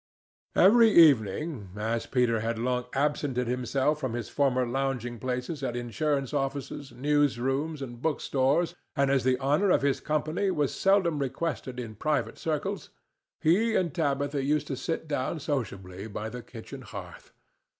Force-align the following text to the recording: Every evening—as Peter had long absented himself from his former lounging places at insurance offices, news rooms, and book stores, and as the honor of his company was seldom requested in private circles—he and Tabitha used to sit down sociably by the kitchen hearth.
Every 0.55 0.89
evening—as 0.89 2.07
Peter 2.07 2.39
had 2.39 2.57
long 2.57 2.85
absented 2.95 3.45
himself 3.47 3.99
from 3.99 4.13
his 4.13 4.29
former 4.29 4.65
lounging 4.65 5.19
places 5.19 5.61
at 5.61 5.75
insurance 5.75 6.33
offices, 6.33 6.91
news 6.91 7.37
rooms, 7.37 7.83
and 7.83 8.01
book 8.01 8.19
stores, 8.19 8.73
and 8.95 9.11
as 9.11 9.23
the 9.23 9.37
honor 9.37 9.69
of 9.69 9.83
his 9.83 9.99
company 9.99 10.49
was 10.49 10.73
seldom 10.73 11.19
requested 11.19 11.79
in 11.79 11.93
private 11.93 12.39
circles—he 12.39 13.75
and 13.75 13.93
Tabitha 13.93 14.41
used 14.43 14.65
to 14.69 14.75
sit 14.75 15.07
down 15.07 15.39
sociably 15.39 16.07
by 16.07 16.29
the 16.29 16.41
kitchen 16.41 16.81
hearth. 16.81 17.31